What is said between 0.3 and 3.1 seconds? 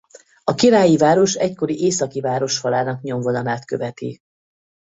A királyi város egykori északi városfalának